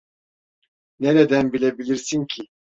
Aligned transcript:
Nereden 0.99 1.53
bilebilirsin 1.53 2.25
ki? 2.25 2.47